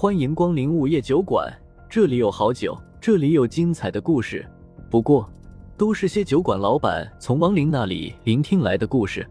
[0.00, 1.46] 欢迎光临午夜酒馆，
[1.86, 4.50] 这里有好酒，这里有精彩的故事。
[4.90, 5.30] 不过，
[5.76, 9.28] 都是些酒馆老板从亡灵那里聆听来的故事。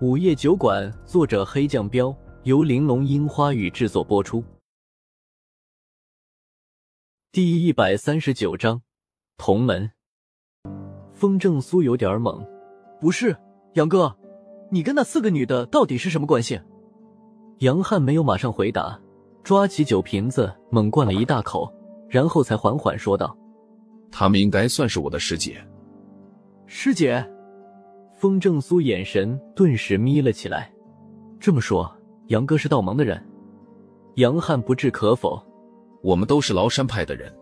[0.00, 4.42] 午夜酒馆，作者黑酱标，由玲珑樱花雨制作播出。
[7.30, 8.80] 第一百三十九章，
[9.36, 9.90] 同门。
[11.12, 12.42] 风正苏有点懵，
[13.02, 13.36] 不是
[13.74, 14.16] 杨哥，
[14.70, 16.58] 你跟那四个女的到底是什么关系？
[17.58, 18.98] 杨汉没有马上回答，
[19.46, 21.72] 抓起酒瓶子猛灌了一大口，
[22.08, 23.38] 然后才缓缓说道
[24.10, 25.64] ：“他们应该算是我的师姐。”
[26.66, 27.24] 师姐。
[28.16, 30.72] 风正苏眼神顿时眯了起来。
[31.38, 31.88] 这么说，
[32.26, 33.24] 杨哥是道盟的人？
[34.16, 35.40] 杨汉不置可否。
[36.02, 37.32] 我们都是崂山派的人。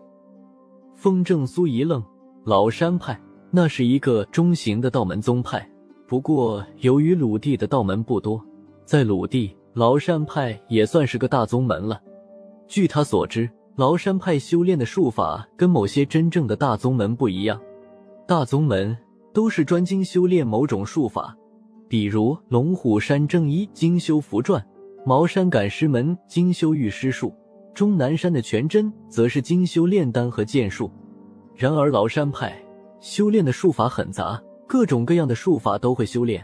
[0.93, 2.03] 风正苏一愣，
[2.45, 5.67] 崂山派那是一个中型的道门宗派，
[6.07, 8.39] 不过由于鲁地的道门不多，
[8.85, 11.99] 在鲁地，崂山派也算是个大宗门了。
[12.67, 17.59] 据他所知，崂山派修炼的术法跟某些真正的大宗门不一样，
[18.27, 18.97] 大宗门。
[19.33, 21.35] 都是专精修炼某种术法，
[21.89, 24.63] 比如龙虎山正一精修符篆，
[25.05, 27.35] 茅山赶尸门精修御尸术，
[27.73, 30.89] 终南山的全真则是精修炼丹和剑术。
[31.53, 32.57] 然而崂山派
[33.01, 36.41] 修炼的术法很杂，各种各样的术法都会修炼。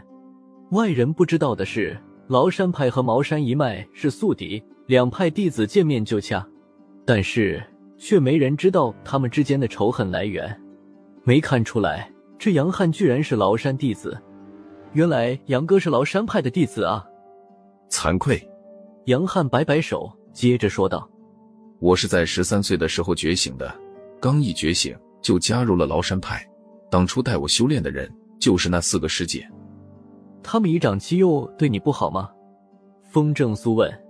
[0.72, 6.46] 外人不知道的是，崂山派和茅山一脉是宿敌，两派弟子见面就掐，
[7.06, 7.64] 但是
[7.96, 10.54] 却没人知道他们之间的仇恨来源。
[11.24, 12.12] 没看出来。
[12.38, 14.20] 这杨汉居然是崂山弟子，
[14.92, 17.02] 原来杨哥是崂山派的弟子啊！
[17.88, 18.46] 惭愧，
[19.06, 21.08] 杨汉摆摆手，接着说道
[21.80, 23.74] ：“我是在十三岁的时候觉醒的，
[24.20, 26.46] 刚一觉醒就加入了崂山派。
[26.90, 29.48] 当初带我修炼的人就是那四个师姐。
[30.42, 32.28] 他们以长欺幼，对你不好吗？”
[33.08, 33.90] 风正苏问。“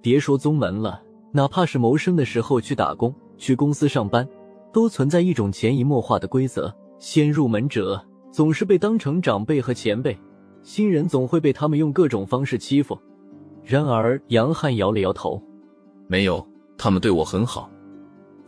[0.00, 4.28] 别说宗门了，哪怕是谋生的时候去打工、去公司上班，
[4.72, 10.18] 都存在一种潜移默化的规则。”先入门者总是被当成长辈和前辈，
[10.64, 12.98] 新人总会被他们用各种方式欺负。
[13.62, 15.40] 然而杨汉摇了摇头，
[16.08, 16.44] 没有，
[16.76, 17.70] 他们对我很好。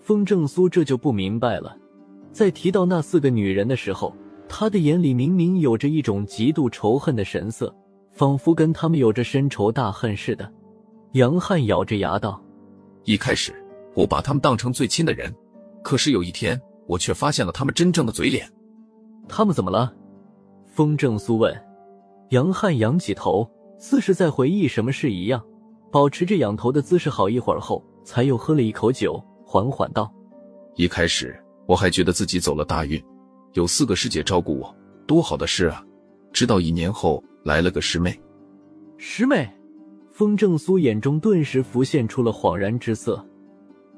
[0.01, 1.77] 风正苏这就不明白了，
[2.33, 4.13] 在提到那四个女人的时候，
[4.49, 7.73] 他的眼里明明有着一种极度仇恨的神色，
[8.11, 10.53] 仿佛跟他们有着深仇大恨似的。
[11.13, 12.43] 杨汉咬着牙道
[13.05, 13.53] ：“一开始
[13.95, 15.35] 我把他们当成最亲的人，
[15.83, 16.61] 可是有一天……”
[16.91, 18.51] 我却发现了他们真正的嘴脸。
[19.29, 19.95] 他们怎么了？
[20.67, 21.57] 风正苏问。
[22.31, 25.41] 杨汉仰起头，似是在回忆什么事一样，
[25.93, 30.13] 保持着仰头的姿势好一会儿后，才又喝了一口酒，缓缓道
[30.75, 33.01] ：“一开始我还觉得自己走了大运，
[33.53, 34.75] 有四个师姐照顾我，
[35.07, 35.87] 多好的事啊！
[36.33, 38.21] 直到一年后来了个师妹。”
[38.99, 39.49] 师妹。
[40.21, 43.27] 风正苏眼中顿时浮现出了恍然之色。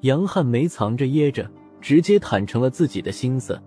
[0.03, 1.51] 杨汉没藏着掖着。
[1.81, 3.61] 直接坦诚了自己的心思。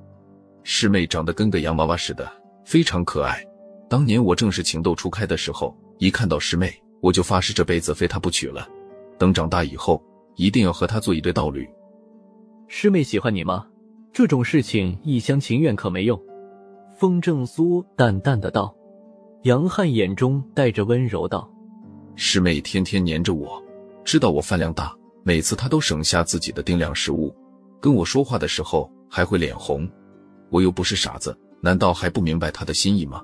[0.64, 2.26] 师妹长得跟个洋娃娃似的，
[2.64, 3.46] 非常可爱。
[3.90, 8.66] 当年我正是情窦初开的时候，一看到师妹，我就发誓这辈子非她不娶了。
[9.18, 10.02] 等长大以后，
[10.38, 11.68] 一定要和她做一对道侣。
[12.70, 13.68] 师妹喜欢你吗？
[14.14, 16.18] 这种事情一厢情愿可没用。
[16.98, 18.74] 风正苏淡淡的道。
[19.44, 21.52] 杨汉眼中带着温柔道
[22.16, 23.62] ：“师妹天天黏着我，
[24.04, 27.36] 知道我饭量大，每次她都省下自己的定量食物。”
[27.82, 29.88] 跟我说话的时候还会脸红，
[30.50, 33.22] 我又不是傻子，难道还不明白她的心意吗？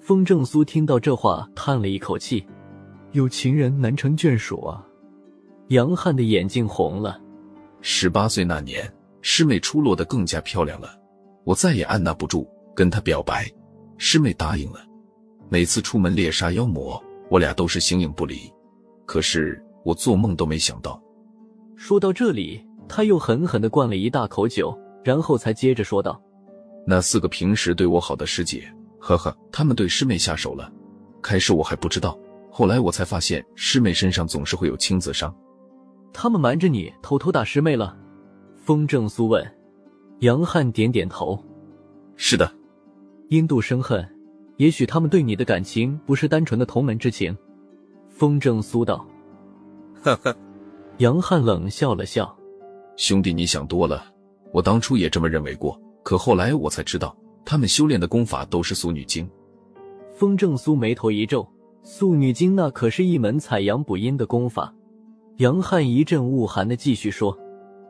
[0.00, 2.46] 风正苏听到这话，叹了一口气
[3.12, 4.86] ：“有情人难成眷属啊。”
[5.70, 7.20] 杨汉的眼睛红了。
[7.80, 8.88] 十八岁那年，
[9.22, 10.90] 师妹出落得更加漂亮了，
[11.42, 13.50] 我再也按捺不住跟她表白，
[13.96, 14.80] 师妹答应了。
[15.48, 17.02] 每次出门猎杀妖魔，
[17.34, 18.48] 我俩都是形影不离。
[19.04, 21.02] 可是我做梦都没想到。
[21.74, 22.64] 说到这里。
[22.86, 26.22] 他又狠狠的灌了一大口酒，然后才接着说道
[26.86, 30.70] ：“那四个平时对我好的师姐，呵呵，他们对师妹下手了。
[31.22, 32.16] 开始我还不知道，
[32.50, 35.34] 后来我才发现师妹身上总是会有青紫伤。
[36.12, 37.96] 他们瞒着你偷偷打师妹了？”
[38.62, 39.42] 风正苏问。
[40.20, 41.42] 杨汉点点头
[42.16, 42.54] ：“是的。”
[43.30, 44.06] 因妒生恨，
[44.56, 47.36] 也许他们对你的感情不是单纯的同门之情。”
[48.08, 49.06] 风正苏道。
[50.02, 50.34] 呵呵。
[50.98, 52.36] 杨汉冷笑了笑。
[52.96, 54.04] 兄弟，你想多了。
[54.52, 59.28] 我当初也这么认为过，可后来我才知道，他们修炼的功法都是素女经。
[60.14, 61.44] 风正苏眉头一皱，
[61.82, 64.72] 素女经那可是一门采阳补阴的功法。
[65.38, 67.36] 杨汉一阵恶寒的继续说：“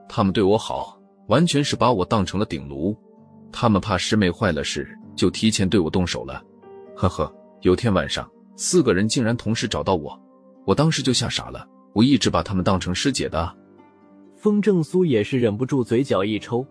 [0.09, 2.97] 他们对我好，完全是把我当成了顶炉。
[3.53, 6.43] 他们怕师妹坏了事，就提前对我动手了。
[6.96, 7.32] 呵呵，
[7.62, 10.19] 有天晚上，四个人竟然同时找到我，
[10.64, 11.67] 我当时就吓傻了。
[11.93, 13.55] 我一直把他们当成师姐的。
[14.37, 16.67] 风正苏也是忍不住嘴角一抽，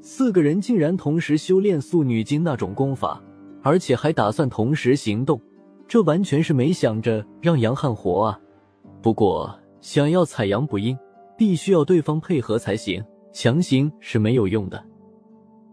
[0.00, 3.22] 四个人竟然同时修炼素女经那种功法，
[3.62, 5.40] 而且还打算同时行动，
[5.86, 8.40] 这完全是没想着让杨汉活啊！
[9.02, 10.96] 不过想要采阳补阴，
[11.36, 13.02] 必须要对方配合才行，
[13.32, 14.82] 强行是没有用的。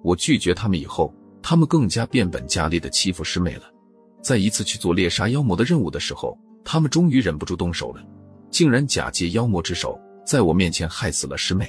[0.03, 3.63] 我拒绝他们以后，他们更加变本加厉的欺负师妹了。
[4.21, 8.03] 在一次去做猎杀妖魔的任务的时候，他们终于忍不住动手了，
[8.51, 11.67] 竟然假借妖魔之手，在我面前害死了师妹。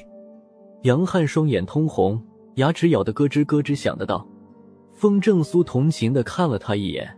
[0.82, 2.23] 杨汉双眼通红，
[2.56, 4.26] 牙齿咬得咯吱咯吱响的道
[4.94, 7.08] ：“风正苏同情的看了他一眼，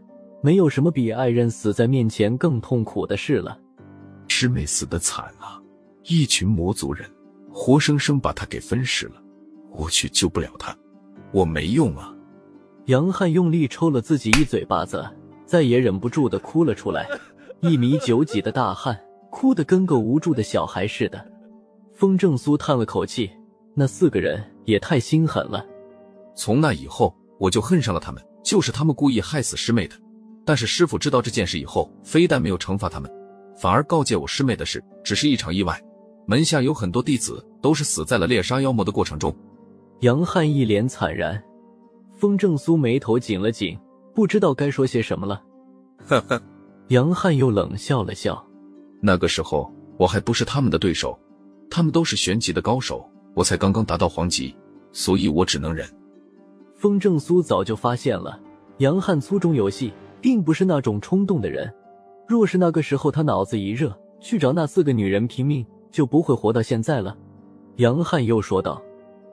[0.42, 3.58] 没有什么比爱人死在面前更痛苦的事了。
[4.28, 5.60] 师妹死的惨啊，
[6.04, 7.08] 一群魔族人
[7.52, 9.22] 活生生把她给分尸了，
[9.70, 10.76] 我去救不了她，
[11.32, 12.14] 我没用啊！”
[12.86, 15.08] 杨汉用力抽了自己一嘴巴子。
[15.46, 17.08] 再也忍不住的哭了出来，
[17.60, 18.98] 一米九几的大汉，
[19.30, 21.24] 哭得跟个无助的小孩似的。
[21.92, 23.30] 风正苏叹了口气，
[23.74, 25.64] 那四个人也太心狠了。
[26.34, 29.94] 从那以后，我就恨上了他们，就是他们故意害死师妹的。
[30.44, 33.10] 但是师傅知道这件事以后，非但没有惩罚他们，
[33.56, 35.80] 反而告诫我师妹的事只是一场意外，
[36.26, 39.32] 门下有很多弟子都是死在了猎杀妖魔的过程中。
[40.00, 41.40] 杨汉一脸惨然，
[42.16, 43.78] 风正苏眉头紧了紧。
[44.14, 45.42] 不知道该说些什么了，
[46.06, 46.40] 呵呵。
[46.88, 48.44] 杨汉又冷笑了笑。
[49.00, 51.18] 那个时候我还不是他们的对手，
[51.70, 54.54] 他们都是玄级的高手，我才刚刚达到黄级，
[54.92, 55.88] 所以我只能忍。
[56.74, 58.38] 风正苏早就发现了，
[58.78, 61.72] 杨汉粗中有细，并不是那种冲动的人。
[62.28, 67.16] 若是那个时候他脑子一热，去找那四个女人拼命，就不会活到现在了。
[67.76, 68.82] 杨汉又说道：“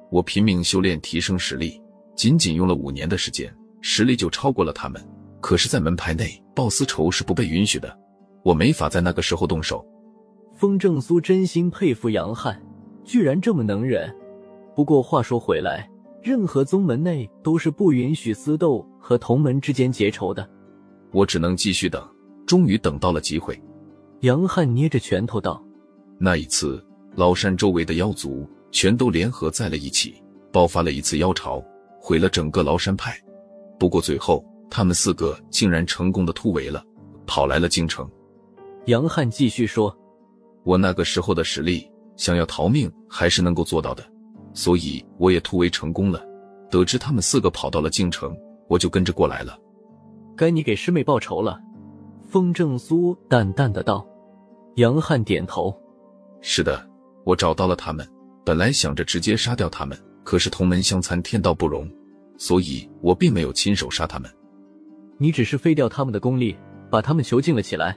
[0.09, 1.81] 我拼命修炼，提升实力，
[2.15, 5.01] 仅仅用了五年的时间。”实力就超过了他们，
[5.39, 7.97] 可是，在门派内报私仇是不被允许的，
[8.43, 9.85] 我没法在那个时候动手。
[10.55, 12.61] 风正苏真心佩服杨汉，
[13.05, 14.13] 居然这么能忍。
[14.75, 15.89] 不过话说回来，
[16.21, 20.47] 任何宗门内都是不允许私斗和同门之间结仇的。
[21.11, 22.05] 我只能继续等，
[22.45, 23.57] 终于等到了机会。
[24.19, 25.63] 杨汉捏着拳头道
[26.19, 26.85] ：“那一次，
[27.15, 30.21] 崂山周围的妖族全都联合在了一起，
[30.51, 31.63] 爆发了一次妖潮，
[31.97, 33.17] 毁了整个崂山派。”
[33.79, 36.83] 不过最后，他们四个竟然成功的突围了，
[37.25, 38.07] 跑来了京城。
[38.85, 39.95] 杨汉继续说
[40.63, 44.03] ：“我那个时候的实力，想要逃命还是能够做到的，
[44.53, 46.21] 所以我也突围成功了。
[46.69, 48.35] 得知他们四个跑到了京城，
[48.67, 49.57] 我就跟着过来了。
[50.35, 51.59] 该你给师妹报仇了。”
[52.27, 54.05] 风正苏淡淡的道。
[54.75, 55.75] 杨汉点头
[56.41, 56.87] ：“是的，
[57.23, 58.07] 我找到了他们。
[58.45, 61.89] 本来想着直接杀掉他们，可是同门相残，天道不容。”
[62.39, 64.31] 所以我并没有亲手杀他们，
[65.17, 66.55] 你只是废掉他们的功力，
[66.89, 67.95] 把他们囚禁了起来。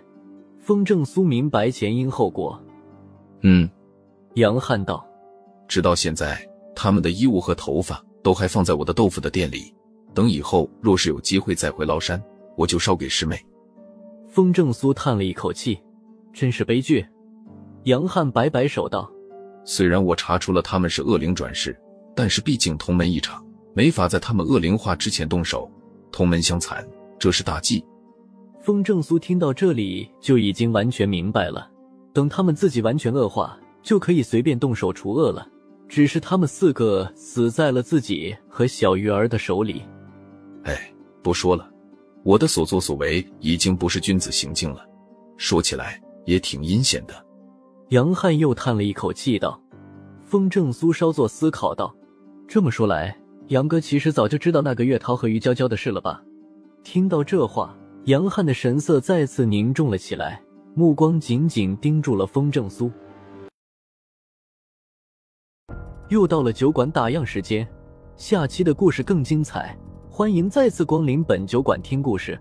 [0.58, 2.60] 风正苏明白前因后果。
[3.42, 3.70] 嗯，
[4.34, 5.06] 杨汉道，
[5.68, 6.44] 直到现在，
[6.74, 9.72] 他们的衣物和头发都还放在我的豆腐的店里。
[10.12, 12.22] 等以后若是有机会再回崂山，
[12.56, 13.38] 我就烧给师妹。
[14.28, 15.78] 风正苏叹了一口气，
[16.32, 17.06] 真是悲剧。
[17.84, 19.08] 杨汉摆摆手道，
[19.64, 21.80] 虽然我查出了他们是恶灵转世，
[22.14, 23.44] 但是毕竟同门一场。
[23.74, 25.70] 没法在他们恶灵化之前动手，
[26.10, 26.86] 同门相残，
[27.18, 27.84] 这是大忌。
[28.60, 31.68] 风正苏听到这里就已经完全明白了，
[32.12, 35.46] 等他们自己完全恶化，就可以随便动手除恶了。
[35.88, 39.82] 只是他们四个死在了自己和小鱼儿的手里。
[40.64, 40.90] 哎，
[41.22, 41.70] 不说了，
[42.22, 44.86] 我的所作所为已经不是君子行径了，
[45.36, 47.14] 说起来也挺阴险的。
[47.88, 49.60] 杨汉又叹了一口气道
[50.24, 51.94] ：“风正苏稍作思考道，
[52.48, 53.14] 这么说来。”
[53.52, 56.24] 杨哥其实早就知道那个月涛和于娇娇的事了吧？
[56.82, 60.42] 听到这话，杨汉的神色再次凝重了起来，
[60.74, 62.90] 目光紧紧盯住了风正苏。
[66.08, 67.68] 又到了酒馆打烊时间，
[68.16, 69.76] 下期的故事更精彩，
[70.10, 72.40] 欢迎再次光临本酒馆听故事。